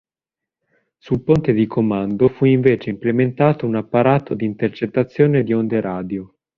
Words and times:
Sul 0.97 1.19
ponte 1.21 1.51
di 1.53 1.67
comando 1.67 2.27
fu 2.27 2.45
invece 2.45 2.89
implementato 2.89 3.67
un 3.67 3.75
apparato 3.75 4.33
di 4.33 4.45
intercettazione 4.45 5.43
di 5.43 5.53
onde 5.53 5.79
radio. 5.79 6.35